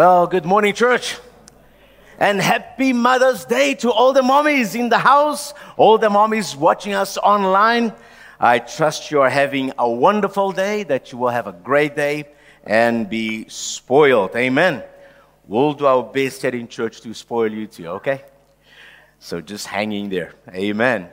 [0.00, 1.18] Well, good morning, church.
[2.18, 6.94] And happy Mother's Day to all the mommies in the house, all the mommies watching
[6.94, 7.92] us online.
[8.40, 12.30] I trust you are having a wonderful day, that you will have a great day
[12.64, 14.34] and be spoiled.
[14.36, 14.82] Amen.
[15.46, 18.24] We'll do our best here in church to spoil you too, okay?
[19.18, 20.32] So just hanging there.
[20.48, 21.10] Amen.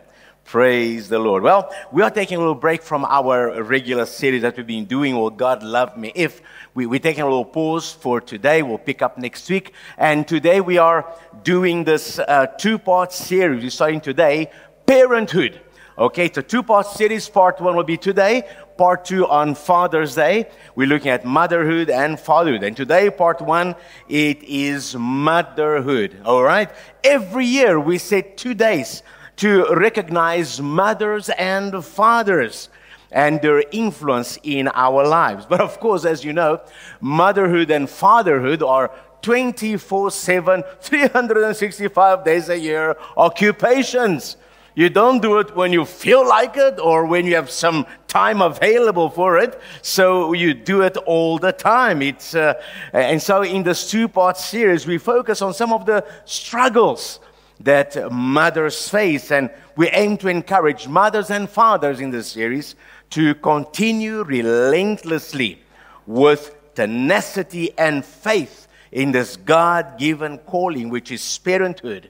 [0.48, 1.44] Praise the Lord.
[1.44, 5.14] Well, we are taking a little break from our regular series that we've been doing,
[5.14, 6.42] Will God Love Me If?
[6.74, 8.62] We, we're taking a little pause for today.
[8.62, 9.74] We'll pick up next week.
[9.98, 13.62] And today we are doing this uh, two part series.
[13.62, 14.50] We're starting today,
[14.86, 15.60] Parenthood.
[15.98, 17.28] Okay, it's a two part series.
[17.28, 18.44] Part one will be today,
[18.78, 20.50] part two on Father's Day.
[20.76, 22.64] We're looking at motherhood and fatherhood.
[22.64, 23.76] And today, part one,
[24.08, 26.22] it is motherhood.
[26.24, 26.70] All right?
[27.04, 29.04] Every year we set two days
[29.38, 32.70] to recognize mothers and fathers
[33.12, 35.46] and their influence in our lives.
[35.46, 36.62] But of course, as you know,
[37.00, 44.38] motherhood and fatherhood are 24 7, 365 days a year occupations.
[44.76, 48.44] You don't do it when you feel like it or when you have some time
[48.44, 49.60] available for it.
[49.82, 52.04] So you do it all the time.
[52.04, 52.62] It's, uh,
[52.94, 57.20] and so in this two part series, we focus on some of the struggles
[57.62, 59.32] that mothers face.
[59.32, 62.76] And we aim to encourage mothers and fathers in this series
[63.12, 65.62] to continue relentlessly
[66.06, 72.10] with tenacity and faith in this God given calling, which is parenthood,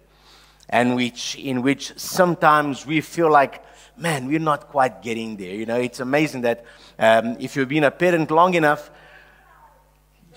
[0.69, 3.63] and which, in which sometimes we feel like,
[3.97, 5.55] man, we're not quite getting there.
[5.55, 6.65] You know, it's amazing that
[6.99, 8.91] um, if you've been a parent long enough,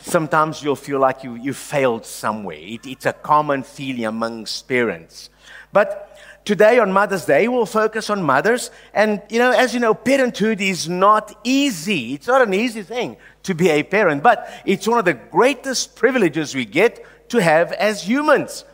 [0.00, 2.58] sometimes you'll feel like you, you failed somewhere.
[2.58, 5.30] It, it's a common feeling amongst parents.
[5.72, 8.70] But today on Mother's Day, we'll focus on mothers.
[8.94, 12.14] And, you know, as you know, parenthood is not easy.
[12.14, 15.96] It's not an easy thing to be a parent, but it's one of the greatest
[15.96, 18.64] privileges we get to have as humans.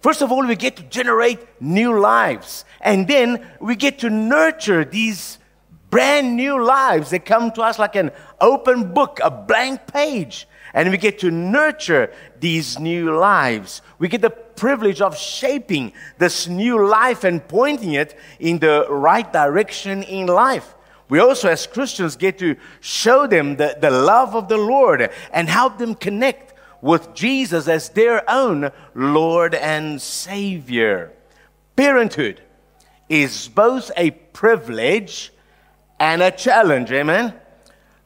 [0.00, 2.64] First of all, we get to generate new lives.
[2.80, 5.38] And then we get to nurture these
[5.90, 7.10] brand new lives.
[7.10, 8.10] that come to us like an
[8.40, 13.82] open book, a blank page and we get to nurture these new lives.
[13.98, 19.30] We get the privilege of shaping this new life and pointing it in the right
[19.32, 20.74] direction in life.
[21.08, 25.48] We also, as Christians, get to show them the, the love of the Lord and
[25.48, 31.12] help them connect with Jesus as their own Lord and Savior.
[31.76, 32.42] Parenthood
[33.08, 35.32] is both a privilege
[36.00, 36.90] and a challenge.
[36.90, 37.34] Amen.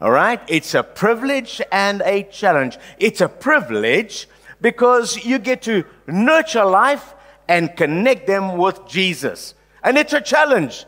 [0.00, 0.40] All right?
[0.48, 2.78] It's a privilege and a challenge.
[2.98, 4.28] It's a privilege
[4.60, 7.14] because you get to nurture life
[7.48, 9.54] and connect them with Jesus.
[9.82, 10.84] And it's a challenge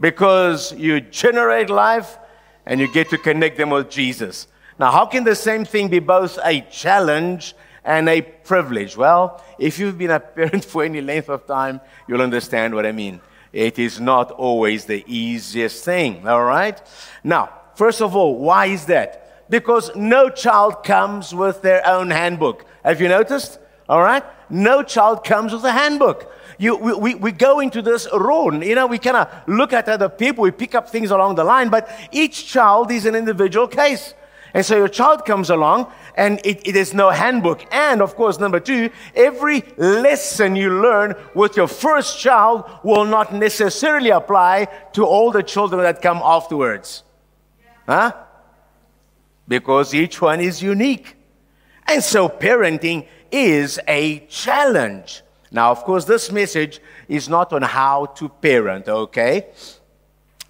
[0.00, 2.18] because you generate life
[2.66, 4.46] and you get to connect them with Jesus.
[4.78, 7.54] Now, how can the same thing be both a challenge
[7.84, 8.96] and a privilege?
[8.96, 12.92] Well, if you've been a parent for any length of time, you'll understand what I
[12.92, 13.20] mean.
[13.52, 16.80] It is not always the easiest thing, all right?
[17.24, 19.48] Now, First of all, why is that?
[19.48, 22.66] Because no child comes with their own handbook.
[22.82, 23.60] Have you noticed?
[23.88, 24.24] All right?
[24.50, 26.28] No child comes with a handbook.
[26.58, 28.48] You, we, we, we go into this raw.
[28.48, 31.44] You know, we kind of look at other people, we pick up things along the
[31.44, 34.12] line, but each child is an individual case.
[34.54, 37.64] And so your child comes along and it, it is no handbook.
[37.72, 43.32] And of course, number two, every lesson you learn with your first child will not
[43.32, 44.64] necessarily apply
[44.94, 47.04] to all the children that come afterwards.
[47.88, 48.12] Huh?
[49.48, 51.16] Because each one is unique.
[51.86, 55.22] And so parenting is a challenge.
[55.50, 59.46] Now, of course, this message is not on how to parent, okay?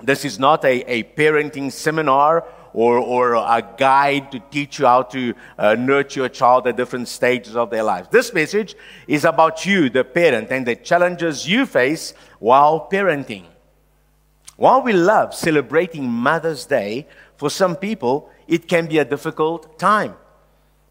[0.03, 5.03] This is not a, a parenting seminar or, or a guide to teach you how
[5.03, 8.09] to uh, nurture your child at different stages of their lives.
[8.11, 8.75] This message
[9.07, 13.45] is about you, the parent, and the challenges you face while parenting.
[14.57, 17.07] While we love celebrating Mother's Day,
[17.39, 20.15] for some people, it can be a difficult time.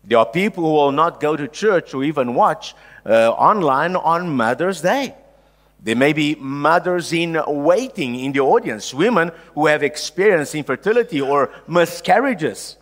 [0.05, 2.73] There are people who will not go to church or even watch
[3.05, 5.13] uh, online on Mother's Day.
[5.83, 11.51] There may be mothers in waiting in the audience, women who have experienced infertility or
[11.67, 12.77] miscarriages,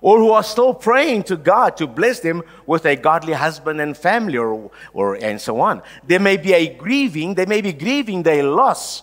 [0.00, 3.94] or who are still praying to God to bless them with a godly husband and
[3.94, 5.82] family, or, or and so on.
[6.06, 9.02] There may be a grieving, they may be grieving the loss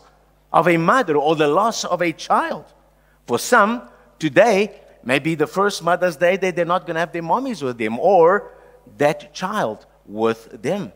[0.52, 2.66] of a mother or the loss of a child.
[3.28, 7.14] For some, today may be the first Mother's Day that they're not going to have
[7.14, 8.52] their mommies with them or
[8.98, 10.92] that child with them.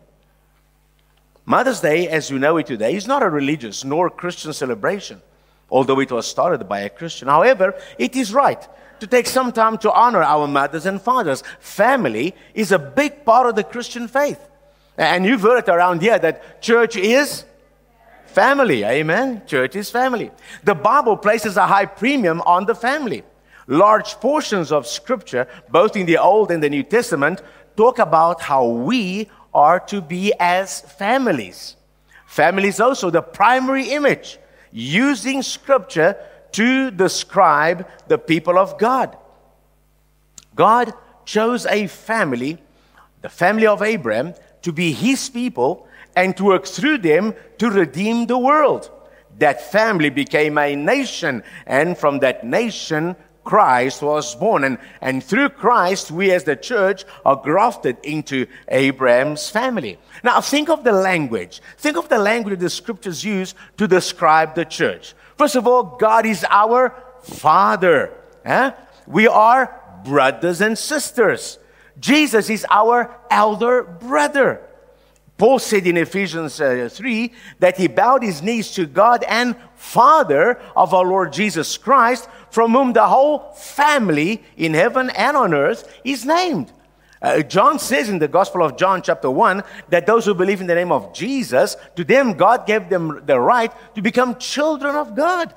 [1.45, 5.21] Mother's Day, as you know it today, is not a religious nor Christian celebration,
[5.69, 7.27] although it was started by a Christian.
[7.27, 8.67] However, it is right
[8.99, 11.43] to take some time to honor our mothers and fathers.
[11.59, 14.39] Family is a big part of the Christian faith.
[14.97, 17.45] And you've heard it around here that church is
[18.31, 18.83] family.
[18.83, 19.43] Amen.
[19.45, 20.31] Church is family.
[20.63, 23.23] The Bible places a high premium on the family.
[23.67, 27.41] Large portions of Scripture, both in the Old and the New Testament,
[27.77, 31.75] talk about how we are to be as families.
[32.25, 34.39] Family is also the primary image,
[34.71, 36.15] using Scripture
[36.53, 39.17] to describe the people of God.
[40.55, 40.93] God
[41.25, 42.57] chose a family,
[43.21, 48.27] the family of Abraham, to be his people and to work through them to redeem
[48.27, 48.89] the world.
[49.39, 54.63] That family became a nation, and from that nation, Christ was born.
[54.63, 59.97] And, and through Christ, we as the church are grafted into Abraham's family.
[60.23, 61.61] Now, think of the language.
[61.77, 65.13] Think of the language the scriptures use to describe the church.
[65.37, 66.93] First of all, God is our
[67.23, 68.13] Father.
[68.45, 68.71] Eh?
[69.07, 71.57] We are brothers and sisters.
[71.99, 74.61] Jesus is our elder brother.
[75.41, 80.61] Paul said in Ephesians uh, 3 that he bowed his knees to God and Father
[80.75, 85.99] of our Lord Jesus Christ, from whom the whole family in heaven and on earth
[86.03, 86.71] is named.
[87.23, 90.67] Uh, John says in the Gospel of John, chapter 1, that those who believe in
[90.67, 95.15] the name of Jesus, to them God gave them the right to become children of
[95.15, 95.55] God.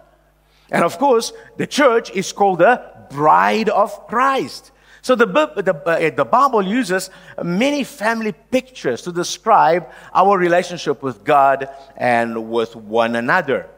[0.71, 4.73] And of course, the church is called the bride of Christ.
[5.05, 7.11] So the, the, uh, the Bible uses
[7.43, 13.69] many family pictures to describe our relationship with God and with one another.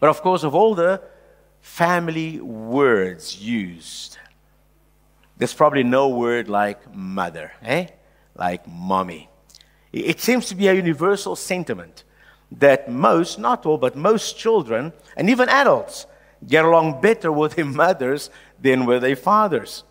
[0.00, 1.02] But of course, of all the
[1.60, 4.16] family words used,
[5.36, 7.88] there's probably no word like mother, eh?
[8.34, 9.28] Like mommy.
[9.92, 12.04] It seems to be a universal sentiment
[12.50, 16.06] that most, not all, but most children and even adults
[16.46, 19.84] get along better with their mothers than with their fathers.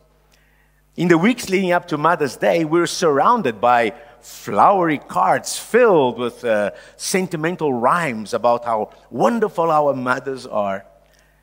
[0.96, 6.46] In the weeks leading up to Mother's Day, we're surrounded by flowery cards filled with
[6.46, 10.86] uh, sentimental rhymes about how wonderful our mothers are.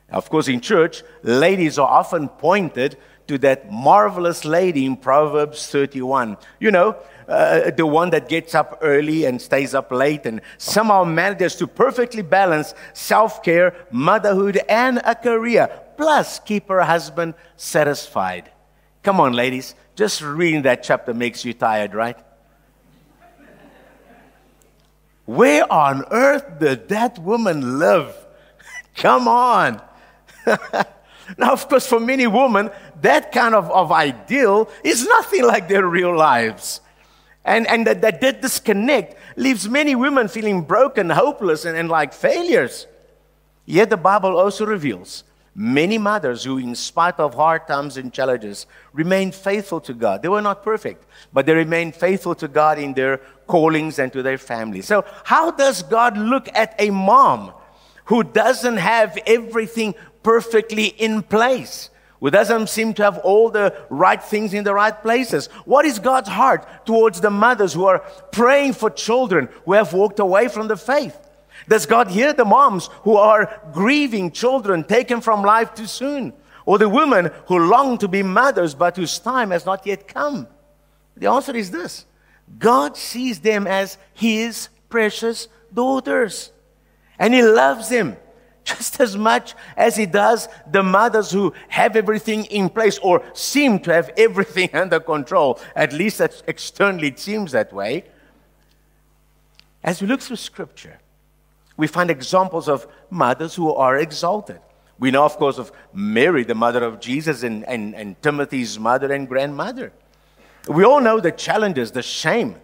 [0.09, 6.37] Of course, in church, ladies are often pointed to that marvelous lady in Proverbs 31.
[6.61, 11.03] You know, uh, the one that gets up early and stays up late and somehow
[11.03, 18.53] manages to perfectly balance self care, motherhood, and a career, plus keep her husband satisfied.
[19.03, 19.75] Come on, ladies.
[19.97, 22.17] Just reading that chapter makes you tired, right?
[25.25, 28.15] Where on earth did that woman live?
[28.97, 29.81] Come on.
[30.47, 32.71] now, of course, for many women,
[33.01, 36.81] that kind of, of ideal is nothing like their real lives.
[37.45, 42.13] And, and that, that, that disconnect leaves many women feeling broken, hopeless, and, and like
[42.13, 42.87] failures.
[43.65, 45.25] Yet the Bible also reveals
[45.55, 50.23] Many mothers who, in spite of hard times and challenges, remained faithful to God.
[50.23, 53.19] They were not perfect, but they remained faithful to God in their
[53.49, 54.87] callings and to their families.
[54.87, 57.53] So, how does God look at a mom
[58.05, 61.91] who doesn't have everything perfectly in place?
[62.21, 65.47] Who doesn't seem to have all the right things in the right places?
[65.65, 68.01] What is God's heart towards the mothers who are
[68.31, 71.19] praying for children who have walked away from the faith?
[71.69, 76.33] Does God hear the moms who are grieving children taken from life too soon?
[76.67, 80.47] Or the women who long to be mothers but whose time has not yet come?
[81.17, 82.07] The answer is this
[82.59, 86.53] God sees them as His precious daughters.
[87.19, 88.17] And He loves them
[88.65, 93.79] just as much as He does the mothers who have everything in place or seem
[93.81, 95.59] to have everything under control.
[95.75, 98.05] At least externally it seems that way.
[99.83, 100.99] As we look through Scripture,
[101.81, 104.61] we find examples of mothers who are exalted.
[104.99, 109.11] We know, of course, of Mary, the mother of Jesus, and, and, and Timothy's mother
[109.11, 109.91] and grandmother.
[110.69, 112.57] We all know the challenges, the shame,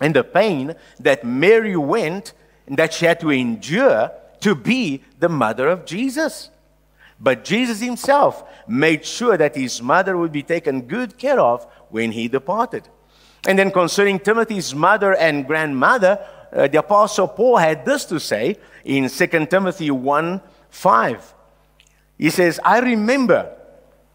[0.00, 2.32] and the pain that Mary went
[2.66, 4.10] and that she had to endure
[4.40, 6.48] to be the mother of Jesus.
[7.20, 12.12] But Jesus himself made sure that his mother would be taken good care of when
[12.12, 12.88] he departed.
[13.46, 18.58] And then concerning Timothy's mother and grandmother, uh, the Apostle Paul had this to say
[18.84, 20.40] in 2 Timothy 1
[20.70, 21.34] 5.
[22.18, 23.56] He says, I remember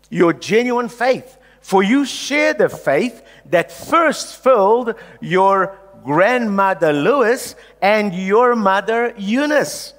[0.10, 8.14] your genuine faith, for you share the faith that first filled your grandmother Lois and
[8.14, 9.94] your mother Eunice.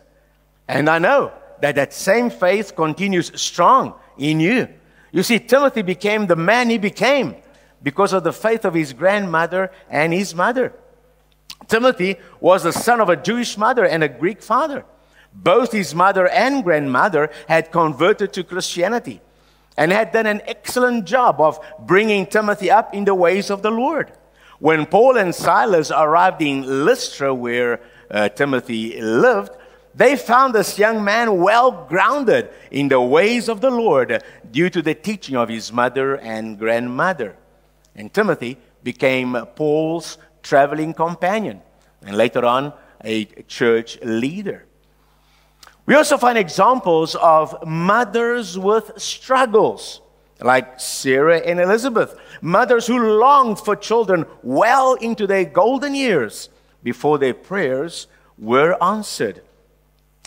[0.66, 4.68] And I know that that same faith continues strong in you.
[5.12, 7.36] You see, Timothy became the man he became
[7.82, 10.72] because of the faith of his grandmother and his mother.
[11.68, 14.84] Timothy was the son of a Jewish mother and a Greek father.
[15.32, 19.20] Both his mother and grandmother had converted to Christianity.
[19.78, 23.70] and had done an excellent job of bringing Timothy up in the ways of the
[23.70, 24.10] Lord.
[24.58, 29.52] When Paul and Silas arrived in Lystra, where uh, Timothy lived,
[29.94, 34.82] they found this young man well grounded in the ways of the Lord due to
[34.82, 37.36] the teaching of his mother and grandmother.
[37.94, 41.60] And Timothy became Paul's traveling companion
[42.02, 42.72] and later on
[43.04, 44.64] a church leader.
[45.84, 50.00] We also find examples of mothers with struggles,
[50.40, 56.48] like Sarah and Elizabeth, mothers who longed for children well into their golden years
[56.82, 58.06] before their prayers
[58.38, 59.42] were answered.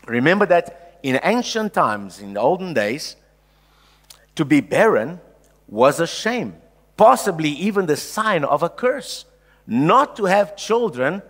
[0.08, 3.16] Remember that in ancient times, in the olden days,
[4.36, 5.20] to be barren
[5.68, 6.56] was a shame,
[6.98, 9.25] possibly even the sign of a curse.
[9.68, 11.22] Not to have children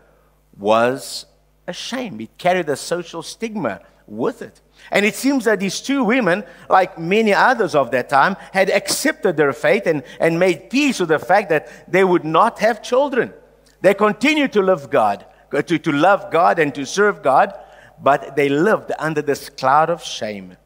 [0.57, 1.25] was
[1.67, 2.19] a shame.
[2.21, 4.61] It carried a social stigma with it.
[4.91, 9.37] And it seems that these two women, like many others of that time, had accepted
[9.37, 13.33] their fate and, and made peace with the fact that they would not have children.
[13.81, 17.53] They continued to love God, to, to love God and to serve God,
[18.01, 20.57] but they lived under this cloud of shame.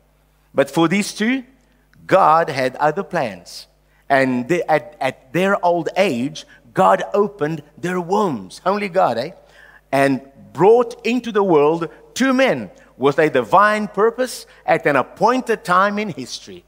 [0.53, 1.43] But for these two,
[2.07, 3.67] God had other plans.
[4.07, 6.45] And they, at, at their old age,
[6.75, 8.61] God opened their wombs.
[8.65, 9.31] Only God, eh?
[9.91, 10.21] And
[10.53, 16.09] brought into the world two men with a divine purpose at an appointed time in
[16.09, 16.63] history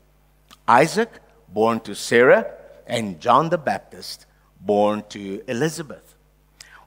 [0.68, 1.10] Isaac,
[1.48, 2.52] born to Sarah,
[2.88, 4.26] and John the Baptist,
[4.60, 6.16] born to Elizabeth.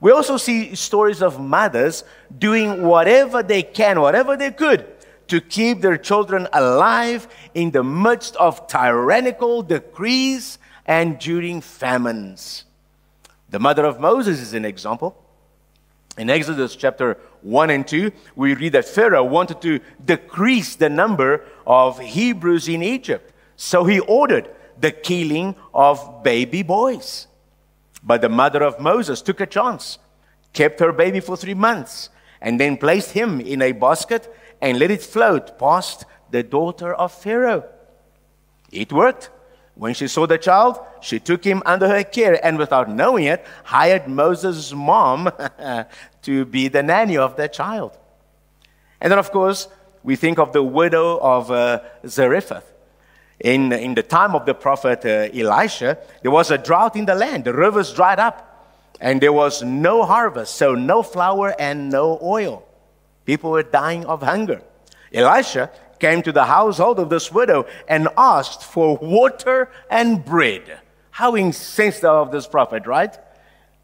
[0.00, 2.04] We also see stories of mothers
[2.36, 4.86] doing whatever they can, whatever they could,
[5.28, 12.64] to keep their children alive in the midst of tyrannical decrees and during famines.
[13.50, 15.16] The mother of Moses is an example.
[16.16, 21.44] In Exodus chapter 1 and 2, we read that Pharaoh wanted to decrease the number
[21.66, 23.32] of Hebrews in Egypt.
[23.56, 27.26] So he ordered the killing of baby boys.
[28.02, 29.98] But the mother of Moses took a chance,
[30.52, 32.08] kept her baby for three months,
[32.40, 37.12] and then placed him in a basket and let it float past the daughter of
[37.12, 37.64] Pharaoh.
[38.70, 39.30] It worked.
[39.74, 43.44] When she saw the child, she took him under her care and, without knowing it,
[43.64, 45.30] hired Moses' mom
[46.22, 47.96] to be the nanny of that child.
[49.00, 49.68] And then, of course,
[50.02, 52.66] we think of the widow of uh, Zarephath.
[53.38, 57.14] In, in the time of the prophet uh, Elisha, there was a drought in the
[57.14, 57.44] land.
[57.44, 58.46] The rivers dried up,
[59.00, 62.66] and there was no harvest, so no flour and no oil.
[63.24, 64.62] People were dying of hunger.
[65.12, 70.80] Elisha came to the household of this widow and asked for water and bread.
[71.20, 73.14] How insensitive of this prophet, right?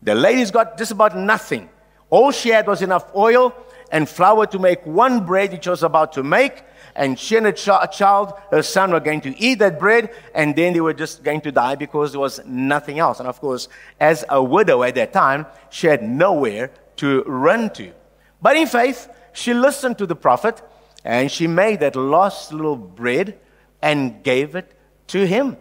[0.00, 1.68] The lady's got just about nothing.
[2.08, 3.54] All she had was enough oil
[3.92, 6.62] and flour to make one bread which was about to make.
[6.94, 10.56] And she and a, ch- child, her son, were going to eat that bread, and
[10.56, 13.20] then they were just going to die because there was nothing else.
[13.20, 13.68] And of course,
[14.00, 17.92] as a widow at that time, she had nowhere to run to.
[18.40, 20.62] But in faith, she listened to the prophet
[21.04, 23.38] and she made that lost little bread
[23.82, 24.72] and gave it
[25.08, 25.58] to him.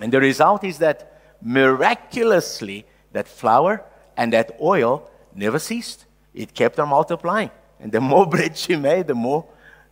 [0.00, 3.84] And the result is that miraculously, that flour
[4.16, 6.06] and that oil never ceased.
[6.34, 7.50] It kept on multiplying.
[7.80, 9.46] And the more bread she made, the more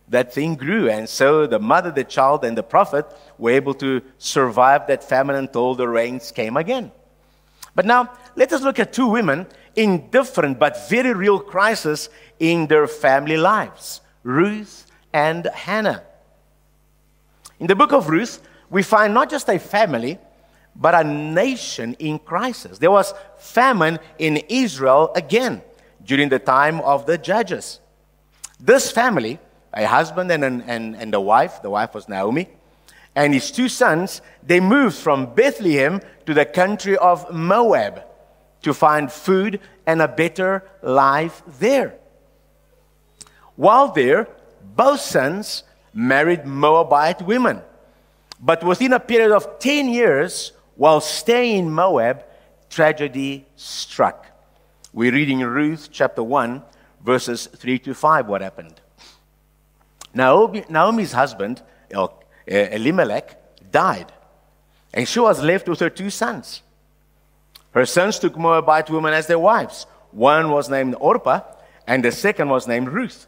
[0.09, 0.89] that thing grew.
[0.89, 3.05] And so the mother, the child, and the prophet
[3.37, 6.91] were able to survive that famine until the rains came again.
[7.73, 12.67] But now, let us look at two women in different but very real crises in
[12.67, 16.03] their family lives Ruth and Hannah.
[17.59, 20.17] In the book of Ruth, we find not just a family,
[20.75, 22.79] but a nation in crisis.
[22.79, 25.61] There was famine in Israel again
[26.03, 27.81] during the time of the judges.
[28.59, 29.39] This family,
[29.73, 32.47] a husband and, an, and, and a wife, the wife was Naomi,
[33.13, 38.03] and his two sons, they moved from Bethlehem to the country of Moab
[38.61, 41.95] to find food and a better life there.
[43.57, 44.29] While there,
[44.75, 45.63] both sons
[45.93, 47.61] married Moabite women.
[48.41, 52.25] But within a period of 10 years, while staying in Moab,
[52.69, 54.25] tragedy struck.
[54.93, 56.63] We read in Ruth chapter 1,
[57.05, 58.81] verses 3 to 5 what happened.
[60.13, 62.07] Naomi, Naomi's husband, eh,
[62.47, 63.37] Elimelech,
[63.71, 64.11] died,
[64.93, 66.63] and she was left with her two sons.
[67.71, 69.85] Her sons took Moabite women as their wives.
[70.11, 71.41] One was named Orpah,
[71.87, 73.27] and the second was named Ruth.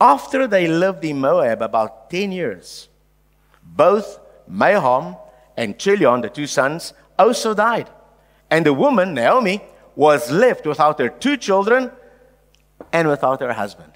[0.00, 2.88] After they lived in Moab about 10 years,
[3.62, 4.18] both
[4.50, 5.18] Mahlon
[5.56, 7.88] and Chilion, the two sons, also died.
[8.50, 9.62] And the woman, Naomi,
[9.96, 11.90] was left without her two children
[12.92, 13.92] and without her husband.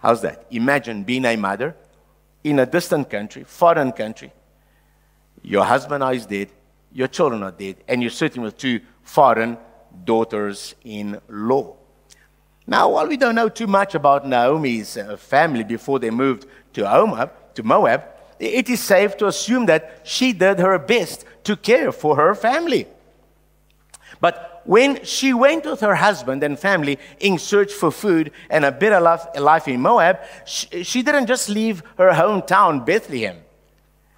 [0.00, 0.46] How's that?
[0.50, 1.76] Imagine being a mother
[2.42, 4.32] in a distant country, foreign country.
[5.42, 6.50] Your husband is dead,
[6.92, 9.58] your children are dead, and you're sitting with two foreign
[10.04, 11.76] daughters in law.
[12.66, 16.82] Now, while we don't know too much about Naomi's uh, family before they moved to
[16.82, 18.04] Moab, to Moab,
[18.42, 22.86] it is safe to assume that she did her best to care for her family.
[24.20, 28.72] But when she went with her husband and family in search for food and a
[28.72, 33.38] better life in Moab, she, didn't just leave her hometown, Bethlehem.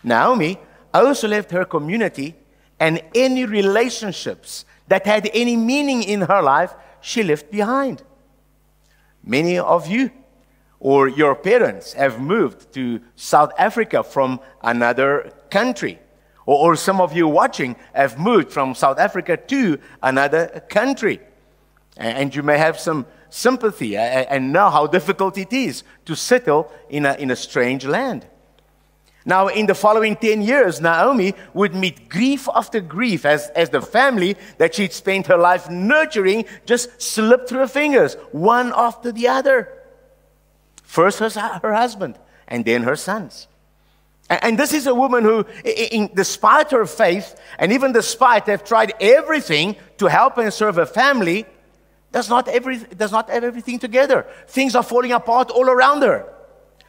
[0.03, 0.59] Naomi
[0.93, 2.35] also left her community
[2.81, 8.03] and any relationships that had any meaning in her life, she left behind.
[9.23, 10.11] Many of you
[10.81, 15.99] or your parents have moved to South Africa from another country.
[16.47, 21.21] Or, or, some of you watching have moved from South Africa to another country.
[21.97, 27.07] And you may have some sympathy and know how difficult it is to settle in
[27.07, 28.27] a, in a strange land.
[29.27, 33.81] Now, in the following 10 years, Naomi would meet grief after grief as, as the
[33.81, 39.29] family that she'd spent her life nurturing just slipped through her fingers, one after the
[39.29, 39.69] other.
[40.95, 41.29] First, her,
[41.61, 43.49] her husband, and then her sons.
[44.31, 48.93] And, this is a woman who, in, despite her faith, and even despite have tried
[49.01, 51.47] everything to help and serve her family,
[52.13, 54.25] does not, every, does not have everything together.
[54.47, 56.33] Things are falling apart all around her.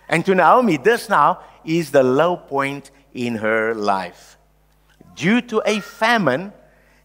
[0.07, 4.37] And to Naomi, this now is the low point in her life.
[5.15, 6.53] Due to a famine,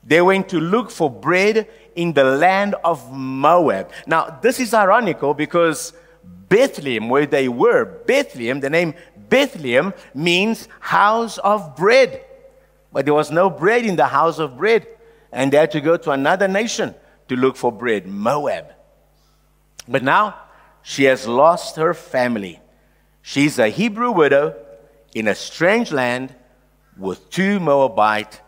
[0.05, 1.67] they went to look for bread
[1.97, 3.91] in the land of Moab.
[4.07, 5.95] Now, this is ironical because
[6.51, 8.93] Bethlehem, where they were, Bethlehem, the name
[9.31, 12.23] Bethlehem means house of bread.
[12.93, 14.87] But there was no bread in the house of bread.
[15.33, 16.95] And they had to go to another nation
[17.29, 18.67] to look for bread, Moab.
[19.89, 20.35] But now
[20.83, 22.61] she has lost her family.
[23.23, 24.57] She's a Hebrew widow
[25.15, 26.35] in a strange land
[26.99, 28.41] with two Moabite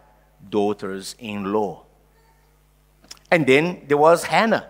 [0.51, 1.85] daughters in law.
[3.31, 4.69] And then there was Hannah.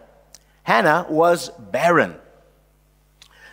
[0.64, 2.16] Hannah was barren.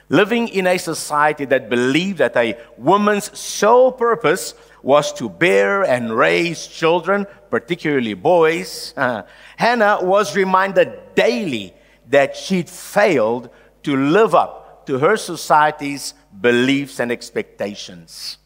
[0.09, 6.15] Living in a society that believed that a woman's sole purpose was to bear and
[6.15, 9.23] raise children, particularly boys, uh,
[9.57, 11.73] Hannah was reminded daily
[12.07, 13.49] that she'd failed
[13.83, 18.37] to live up to her society's beliefs, and expectations.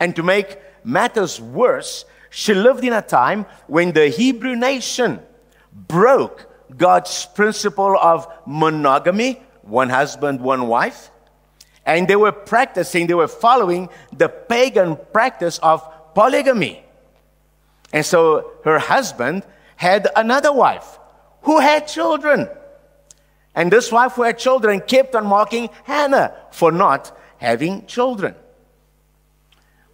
[0.00, 5.20] And to make matters worse, she lived in a time when the Hebrew nation
[5.72, 11.10] broke God's principle of monogamy one husband, one wife.
[11.84, 16.82] And they were practicing, they were following the pagan practice of polygamy.
[17.92, 19.44] And so her husband
[19.76, 20.98] had another wife
[21.42, 22.48] who had children.
[23.54, 28.34] And this wife who had children kept on mocking Hannah for not having children.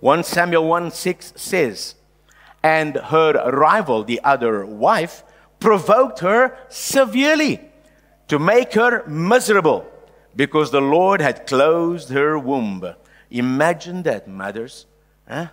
[0.00, 1.94] 1 Samuel 1 6 says,
[2.62, 5.22] And her rival, the other wife,
[5.60, 7.60] provoked her severely
[8.32, 9.84] to make her miserable
[10.34, 12.82] because the Lord had closed her womb.
[13.30, 14.86] Imagine that, mothers.
[15.28, 15.48] Huh?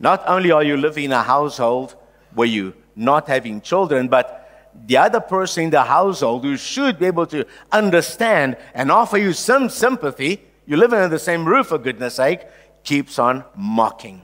[0.00, 1.94] Not only are you living in a household
[2.32, 7.04] where you're not having children, but the other person in the household who should be
[7.04, 11.76] able to understand and offer you some sympathy you live under the same roof, for
[11.76, 12.40] goodness sake,
[12.84, 14.22] keeps on mocking.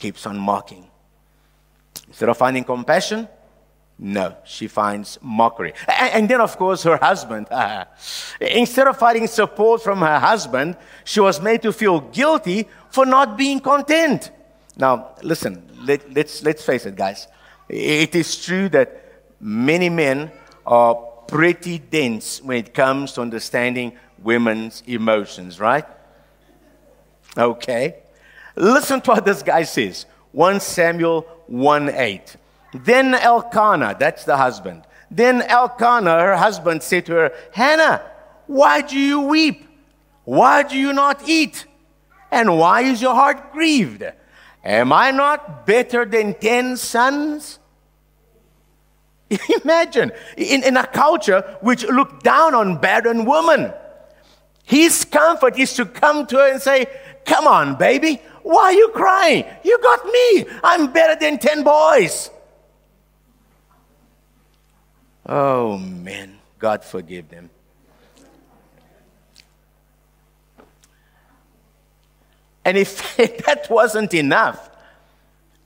[0.00, 0.88] Keeps on mocking.
[2.08, 3.28] Instead of finding compassion,
[4.02, 5.74] no, she finds mockery.
[5.86, 7.48] And, then, of course, her husband.
[7.50, 7.84] Uh,
[8.40, 13.36] instead of finding support from her husband, she was made to feel guilty for not
[13.36, 14.30] being content.
[14.78, 17.28] Now, listen, let, let's, let's face it, guys.
[17.68, 19.04] It is true that
[19.38, 20.32] many men
[20.64, 20.94] are
[21.28, 25.84] pretty dense when it comes to understanding women's emotions, right?
[27.36, 27.96] Okay.
[28.56, 32.36] Listen to what this guy says 1 Samuel 1 8.
[32.72, 38.02] Then Elkanah, that's the husband, then Elkanah, her husband, said to her, Hannah,
[38.46, 39.66] why do you weep?
[40.24, 41.66] Why do you not eat?
[42.30, 44.04] And why is your heart grieved?
[44.64, 47.58] Am I not better than ten sons?
[49.64, 53.72] Imagine, in, in a culture which looked down on barren women.
[54.64, 56.86] His comfort is to come to her and say,
[57.24, 59.44] Come on, baby, why are you crying?
[59.64, 60.46] You got me.
[60.62, 62.30] I'm better than 10 boys.
[65.32, 67.50] Oh, man, God forgive them.
[72.64, 73.16] And if
[73.46, 74.68] that wasn't enough,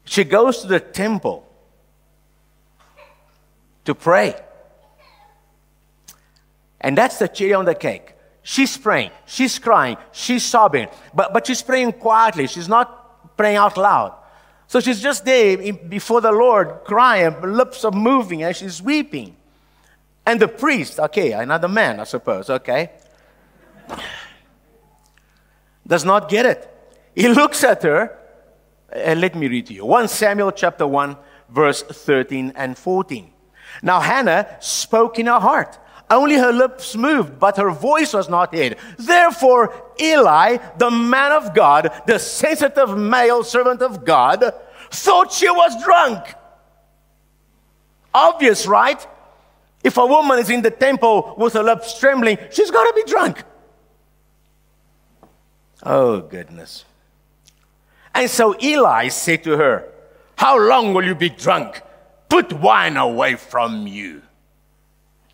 [0.05, 1.49] she goes to the temple
[3.87, 4.37] to pray.
[6.79, 8.13] And that's the cherry on the cake.
[8.43, 12.47] She's praying, she's crying, she's sobbing, but, but she's praying quietly.
[12.49, 14.15] She's not praying out loud.
[14.67, 19.37] So she's just there before the Lord, crying, lips are moving, and she's weeping.
[20.27, 22.91] And the priest, okay, another man, I suppose, okay,
[25.87, 26.71] does not get it.
[27.15, 28.19] He looks at her,
[28.91, 31.17] and let me read to you 1 Samuel chapter 1,
[31.51, 33.31] verse 13 and 14.
[33.83, 35.79] Now Hannah spoke in her heart.
[36.11, 38.77] Only her lips moved, but her voice was not heard.
[38.99, 44.53] Therefore, Eli, the man of God, the sensitive male servant of God,
[44.91, 46.35] thought she was drunk.
[48.13, 49.07] Obvious, right?
[49.85, 53.09] If a woman is in the temple with her lips trembling, she's got to be
[53.09, 53.45] drunk.
[55.83, 56.87] Oh, goodness.
[58.15, 59.93] And so Eli said to her,
[60.37, 61.83] How long will you be drunk?
[62.31, 64.23] Put wine away from you.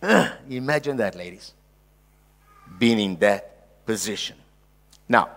[0.03, 1.53] Uh, imagine that, ladies,
[2.79, 4.37] being in that position.
[5.09, 5.29] Now,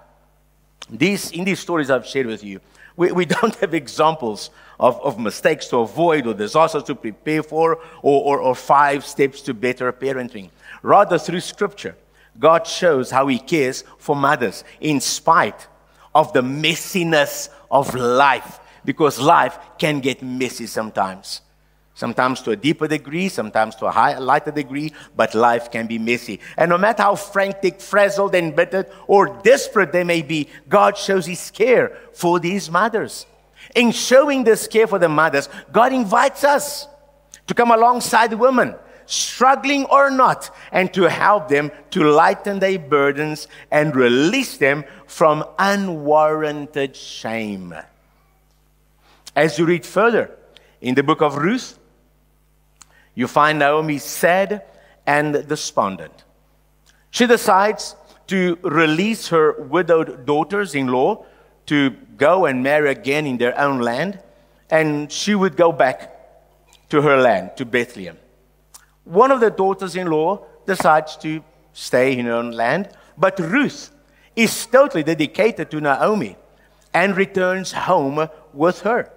[0.90, 2.62] these, in these stories I've shared with you,
[2.96, 4.50] we, we don't have examples
[4.84, 9.40] of, of mistakes to avoid or disasters to prepare for or, or, or five steps
[9.42, 10.50] to better parenting.
[10.82, 11.96] Rather, through Scripture,
[12.38, 15.68] God shows how He cares for mothers in spite
[16.14, 21.40] of the messiness of life, because life can get messy sometimes.
[21.96, 25.98] Sometimes to a deeper degree, sometimes to a higher, lighter degree, but life can be
[25.98, 26.42] messy.
[26.58, 31.52] And no matter how frantic, frazzled, embittered, or desperate they may be, God shows His
[31.52, 33.28] care for these mothers.
[33.76, 36.88] In showing this care for the mothers, God invites us
[37.48, 42.80] to come alongside the women, struggling or not, and to help them to lighten their
[42.80, 47.74] burdens and release them from unwarranted shame.
[49.36, 50.38] As you read further
[50.82, 51.80] in the book of Ruth,
[53.16, 54.64] you find Naomi sad
[55.06, 56.24] and despondent.
[57.12, 57.96] She decides
[58.28, 61.26] to release her widowed daughters in law
[61.68, 64.20] to go and marry again in their own land,
[64.70, 66.12] and she would go back
[66.90, 68.18] to her land, to Bethlehem.
[69.04, 73.92] One of the daughters in law decides to stay in her own land, but Ruth
[74.36, 76.38] is totally dedicated to Naomi
[76.94, 79.12] and returns home with her.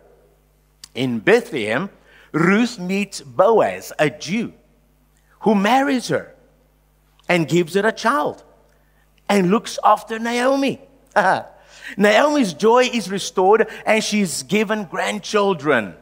[0.94, 1.90] In Bethlehem,
[2.32, 4.52] Ruth meets Boaz, a Jew,
[5.40, 6.34] who marries her
[7.28, 8.42] and gives her a child
[9.28, 10.80] and looks after Naomi.
[11.96, 15.94] Naomi's joy is restored and she's given grandchildren.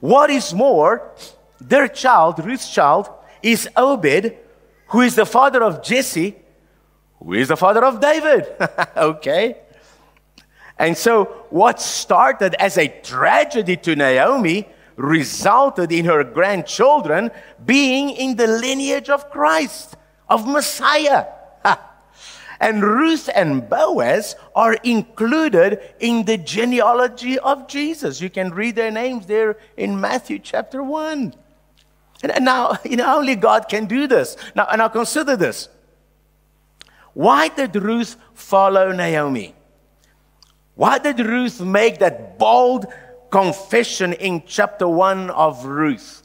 [0.00, 1.12] What is more,
[1.60, 3.08] their child, Ruth's child,
[3.42, 4.36] is Obed,
[4.88, 6.36] who is the father of Jesse,
[7.18, 8.46] who is the father of David.
[8.96, 9.58] okay?
[10.78, 17.30] And so, what started as a tragedy to Naomi resulted in her grandchildren
[17.64, 19.96] being in the lineage of Christ,
[20.28, 21.26] of Messiah.
[22.62, 28.20] And Ruth and Boaz are included in the genealogy of Jesus.
[28.20, 31.34] You can read their names there in Matthew chapter 1.
[32.22, 34.36] And now, you know, only God can do this.
[34.54, 35.68] Now, and now consider this.
[37.12, 39.54] Why did Ruth follow Naomi?
[40.76, 42.86] Why did Ruth make that bold
[43.32, 46.22] confession in chapter 1 of Ruth.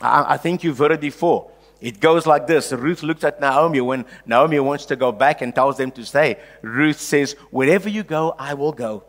[0.00, 1.50] I, I think you've heard it before.
[1.80, 5.54] It goes like this Ruth looks at Naomi when Naomi wants to go back and
[5.54, 6.38] tells them to stay.
[6.62, 9.04] Ruth says, Wherever you go, I will go.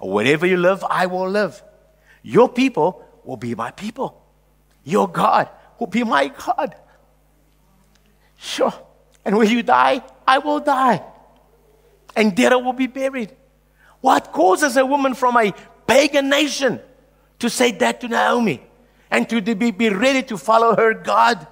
[0.00, 1.62] Wherever you live, I will live.
[2.22, 4.22] Your people will be my people.
[4.84, 6.74] Your God will be my God.
[8.38, 8.72] Sure.
[9.24, 11.02] And when you die, I will die.
[12.16, 13.36] And there I will be buried.
[14.00, 15.52] What causes a woman from a
[15.86, 16.80] pagan nation
[17.38, 18.62] to say that to Naomi
[19.10, 21.46] and to be, be ready to follow her God.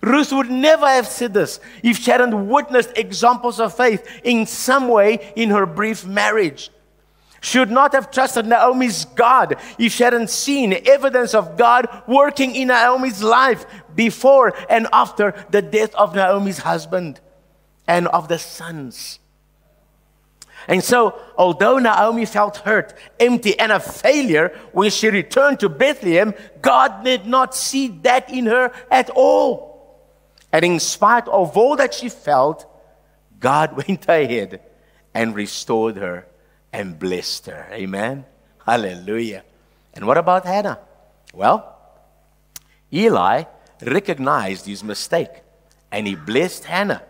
[0.00, 4.88] Ruth would never have said this if she hadn't witnessed examples of faith in some
[4.88, 6.70] way in her brief marriage.
[7.42, 12.54] She would not have trusted Naomi's God if she hadn't seen evidence of God working
[12.54, 17.20] in Naomi's life before and after the death of Naomi's husband
[17.86, 19.18] and of the sons.
[20.68, 26.34] And so, although Naomi felt hurt, empty, and a failure when she returned to Bethlehem,
[26.60, 29.69] God did not see that in her at all.
[30.52, 32.66] And in spite of all that she felt,
[33.38, 34.60] God went ahead
[35.14, 36.26] and restored her
[36.72, 37.68] and blessed her.
[37.72, 38.24] Amen.
[38.64, 39.44] Hallelujah.
[39.94, 40.78] And what about Hannah?
[41.34, 41.76] Well,
[42.92, 43.44] Eli
[43.82, 45.42] recognized his mistake
[45.90, 47.02] and he blessed Hannah.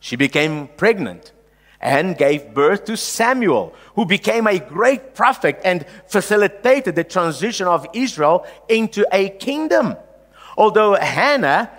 [0.00, 1.32] She became pregnant
[1.80, 7.86] and gave birth to Samuel, who became a great prophet and facilitated the transition of
[7.92, 9.96] Israel into a kingdom.
[10.56, 11.70] Although Hannah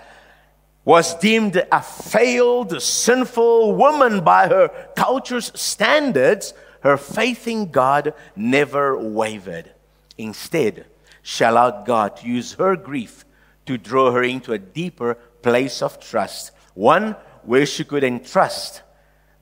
[0.90, 8.98] was deemed a failed, sinful woman by her culture's standards, her faith in God never
[8.98, 9.72] wavered.
[10.18, 10.86] Instead,
[11.22, 13.24] she allowed God use her grief
[13.66, 18.82] to draw her into a deeper place of trust, one where she could entrust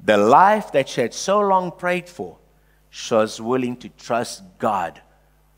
[0.05, 2.37] the life that she had so long prayed for.
[2.91, 5.01] She was willing to trust God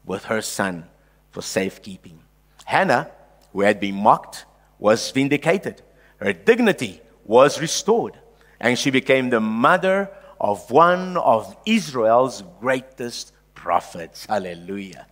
[0.05, 0.85] with her son
[1.33, 2.21] for safekeeping.
[2.65, 3.11] Hannah,
[3.53, 4.47] who had been mocked,
[4.81, 5.83] was vindicated.
[6.17, 8.19] Her dignity was restored,
[8.59, 14.27] and she became the mother of one of Israel's greatest prophets.
[14.27, 15.07] Hallelujah.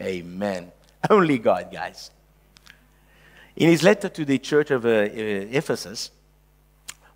[0.00, 0.72] Amen.
[1.10, 2.10] Only God, guys.
[3.54, 5.02] In his letter to the church of uh, uh,
[5.60, 6.10] Ephesus,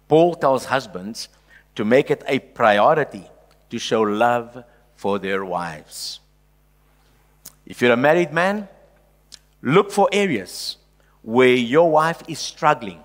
[0.07, 1.29] Paul tells husbands
[1.77, 3.25] to make it a priority
[3.71, 4.65] to show love
[4.97, 6.21] for their wives.
[7.65, 8.69] If you're a married man,
[9.63, 10.77] look for areas
[11.23, 13.03] where your wife is struggling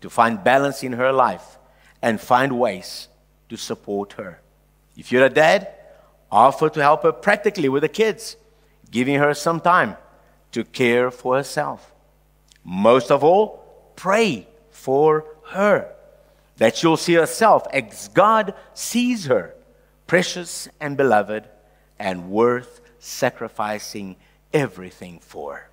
[0.00, 1.58] to find balance in her life
[2.00, 3.08] and find ways
[3.48, 4.40] to support her.
[4.96, 5.68] If you're a dad,
[6.30, 8.36] offer to help her practically with the kids,
[8.90, 9.96] giving her some time
[10.52, 11.92] to care for herself.
[12.64, 13.64] Most of all,
[13.96, 15.92] pray for her
[16.56, 19.54] that she'll see herself as God sees her,
[20.06, 21.48] precious and beloved
[21.98, 24.16] and worth sacrificing
[24.52, 25.67] everything for.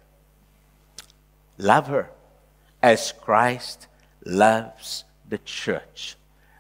[1.57, 2.09] Love her
[2.81, 3.87] as Christ
[4.25, 6.15] loves the church.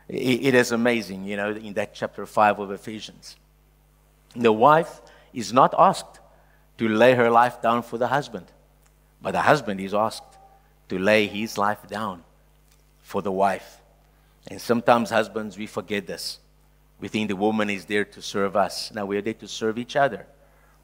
[0.07, 3.35] It is amazing, you know, in that chapter 5 of Ephesians.
[4.35, 5.01] The wife
[5.33, 6.19] is not asked
[6.77, 8.45] to lay her life down for the husband,
[9.21, 10.37] but the husband is asked
[10.89, 12.23] to lay his life down
[13.01, 13.81] for the wife.
[14.47, 16.39] And sometimes, husbands, we forget this.
[16.99, 18.93] We think the woman is there to serve us.
[18.93, 20.27] Now, we are there to serve each other.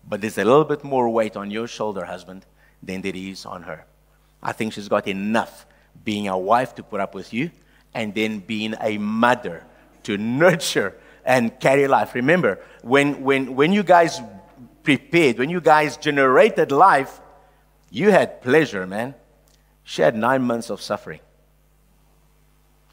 [0.07, 2.45] But there's a little bit more weight on your shoulder, husband,
[2.81, 3.85] than there is on her.
[4.41, 5.65] I think she's got enough
[6.03, 7.51] being a wife to put up with you
[7.93, 9.63] and then being a mother
[10.03, 12.15] to nurture and carry life.
[12.15, 14.19] Remember, when, when, when you guys
[14.83, 17.21] prepared, when you guys generated life,
[17.91, 19.13] you had pleasure, man.
[19.83, 21.19] She had nine months of suffering.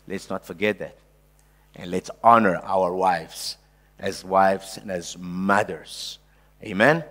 [0.06, 0.96] Let's not forget that.
[1.76, 3.56] And let's honor our wives
[3.98, 6.18] as wives and as mothers.
[6.62, 7.04] Amen.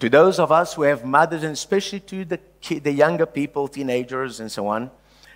[0.00, 4.40] To those of us who have mothers, and especially to the, the younger people, teenagers,
[4.40, 4.90] and so on,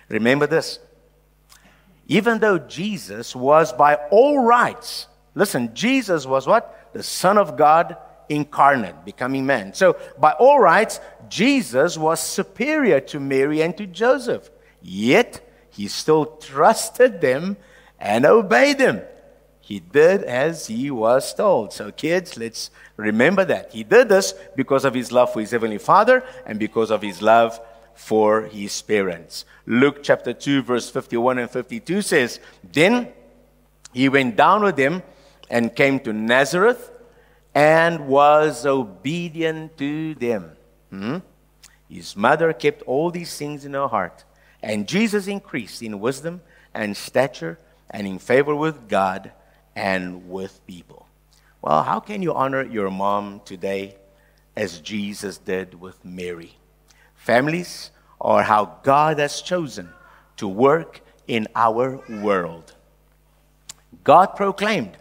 [0.07, 0.79] remember this.
[2.07, 6.91] Even though Jesus was by all rights, listen, Jesus was what?
[6.93, 7.97] The Son of God
[8.29, 9.73] incarnate, becoming man.
[9.73, 10.99] So, by all rights,
[11.29, 14.49] Jesus was superior to Mary and to Joseph.
[14.81, 17.57] Yet, he still trusted them
[17.99, 19.01] and obeyed them.
[19.65, 21.71] He did as he was told.
[21.71, 23.71] So, kids, let's remember that.
[23.71, 27.21] He did this because of his love for his heavenly Father and because of his
[27.21, 27.57] love
[27.93, 29.45] for his parents.
[29.65, 32.41] Luke chapter 2, verse 51 and 52 says,
[32.73, 33.13] Then
[33.93, 35.01] he went down with them
[35.49, 36.91] and came to Nazareth
[37.55, 40.57] and was obedient to them.
[40.89, 41.17] Hmm?
[41.89, 44.25] His mother kept all these things in her heart.
[44.61, 46.41] And Jesus increased in wisdom
[46.73, 47.57] and stature
[47.89, 49.31] and in favor with God
[49.75, 51.07] and with people.
[51.61, 53.95] Well, how can you honor your mom today
[54.55, 56.57] as Jesus did with Mary?
[57.15, 59.89] Families are how God has chosen
[60.37, 62.73] to work in our world.
[64.03, 64.97] God proclaimed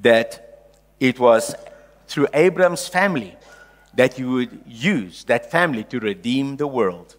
[0.00, 1.54] that it was
[2.06, 3.36] through Abraham's family
[3.94, 7.16] that you would use that family to redeem the world.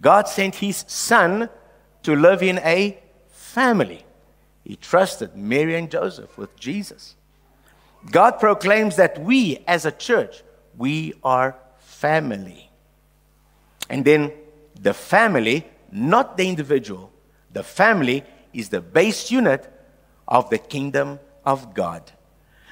[0.00, 1.48] God sent his son
[2.04, 4.04] to live in a family.
[4.68, 7.16] He trusted Mary and Joseph with Jesus.
[8.10, 10.42] God proclaims that we as a church,
[10.76, 12.70] we are family.
[13.88, 14.30] And then
[14.78, 17.10] the family, not the individual,
[17.50, 19.72] the family is the base unit
[20.28, 22.12] of the kingdom of God.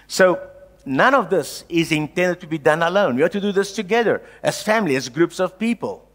[0.06, 0.50] So
[0.84, 3.16] none of this is intended to be done alone.
[3.16, 6.06] We have to do this together as family, as groups of people.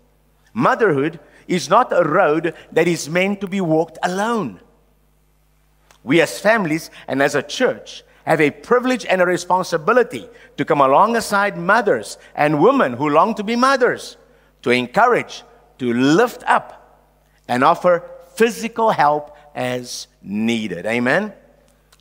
[0.54, 4.62] Motherhood is not a road that is meant to be walked alone.
[6.04, 10.82] We, as families and as a church, have a privilege and a responsibility to come
[10.82, 14.18] alongside mothers and women who long to be mothers,
[14.62, 15.44] to encourage,
[15.80, 16.78] to lift up,
[17.48, 20.86] and offer physical help as needed.
[20.86, 21.34] Amen?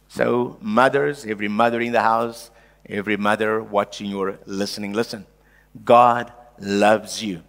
[0.09, 2.51] So, mothers, every mother in the house,
[2.89, 5.27] every mother watching or listening, listen.
[5.85, 7.43] God loves you.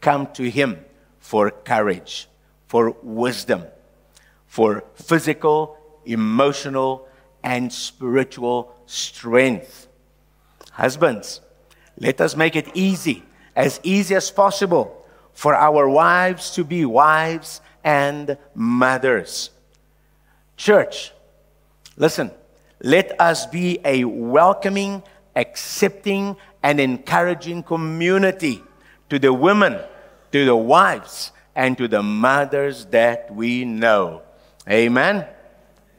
[0.00, 0.84] Come to Him
[1.18, 2.28] for courage,
[2.66, 3.64] for wisdom,
[4.52, 7.08] for physical, emotional,
[7.42, 9.88] and spiritual strength.
[10.72, 11.40] Husbands,
[11.98, 13.22] let us make it easy,
[13.56, 19.48] as easy as possible, for our wives to be wives and mothers.
[20.58, 21.12] Church,
[21.96, 22.30] listen,
[22.82, 25.02] let us be a welcoming,
[25.34, 28.62] accepting, and encouraging community
[29.08, 29.80] to the women,
[30.30, 34.20] to the wives, and to the mothers that we know.
[34.68, 35.26] Amen.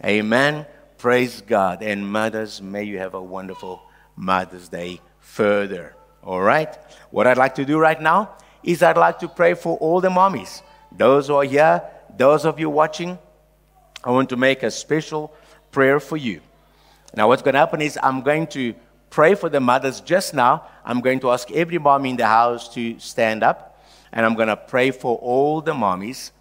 [0.03, 0.65] Amen.
[0.97, 1.83] Praise God.
[1.83, 3.81] And mothers, may you have a wonderful
[4.15, 5.95] Mother's Day further.
[6.23, 6.73] All right?
[7.11, 10.09] What I'd like to do right now is I'd like to pray for all the
[10.09, 10.61] mommies.
[10.91, 11.81] Those who are here,
[12.15, 13.17] those of you watching,
[14.03, 15.33] I want to make a special
[15.71, 16.39] prayer for you.
[17.15, 18.73] Now, what's going to happen is I'm going to
[19.09, 20.67] pray for the mothers just now.
[20.85, 24.47] I'm going to ask every mom in the house to stand up, and I'm going
[24.47, 26.31] to pray for all the mommies.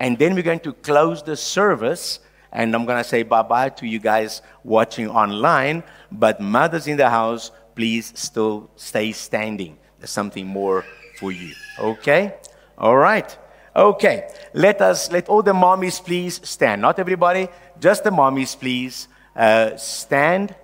[0.00, 2.20] And then we're going to close the service,
[2.52, 5.82] and I'm going to say bye bye to you guys watching online.
[6.10, 9.76] But mothers in the house, please still stay standing.
[9.98, 10.84] There's something more
[11.18, 11.54] for you.
[11.78, 12.34] Okay?
[12.76, 13.36] All right.
[13.74, 14.28] Okay.
[14.54, 16.82] Let us, let all the mommies please stand.
[16.82, 17.48] Not everybody,
[17.80, 20.54] just the mommies please uh, stand.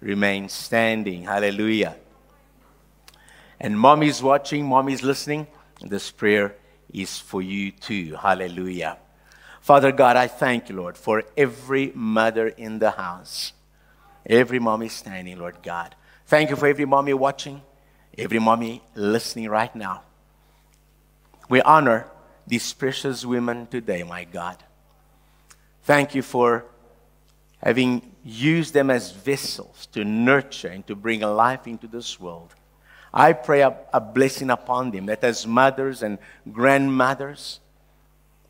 [0.00, 1.24] Remain standing.
[1.24, 1.96] Hallelujah.
[3.60, 5.46] And mommies watching, mommies listening,
[5.80, 6.54] this prayer
[6.92, 8.16] is for you too.
[8.20, 8.98] Hallelujah.
[9.60, 13.52] Father God, I thank you, Lord, for every mother in the house.
[14.24, 15.94] Every mommy standing, Lord God.
[16.26, 17.62] Thank you for every mommy watching
[18.18, 20.02] every mommy listening right now.
[21.48, 22.06] We honor
[22.46, 24.62] these precious women today, my God.
[25.84, 26.64] Thank you for
[27.62, 32.54] having used them as vessels to nurture and to bring life into this world.
[33.12, 36.18] I pray a, a blessing upon them that as mothers and
[36.52, 37.60] grandmothers,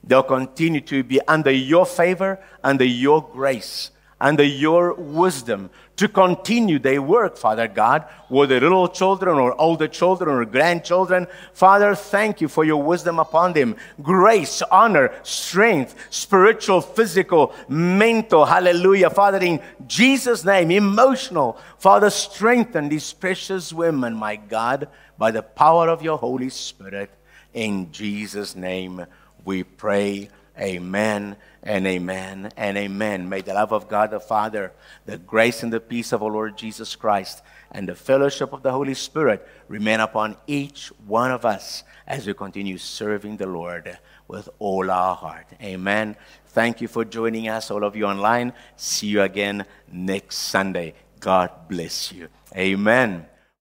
[0.02, 6.78] they'll continue to be under your favor, under your grace, under your wisdom to continue
[6.78, 11.26] their work, Father God, whether little children or older children or grandchildren.
[11.52, 13.74] Father, thank you for your wisdom upon them.
[14.00, 18.44] Grace, honor, strength, spiritual, physical, mental.
[18.44, 19.10] Hallelujah.
[19.10, 21.58] Father, in Jesus' name, emotional.
[21.78, 27.10] Father, strengthen these precious women, my God, by the power of your Holy Spirit.
[27.54, 29.04] In Jesus' name
[29.44, 30.28] we pray.
[30.58, 33.28] Amen and amen and amen.
[33.28, 34.72] May the love of God the Father,
[35.06, 38.72] the grace and the peace of our Lord Jesus Christ, and the fellowship of the
[38.72, 44.48] Holy Spirit remain upon each one of us as we continue serving the Lord with
[44.58, 45.46] all our heart.
[45.62, 46.16] Amen.
[46.46, 48.52] Thank you for joining us, all of you online.
[48.76, 50.94] See you again next Sunday.
[51.20, 52.28] God bless you.
[52.56, 53.26] Amen.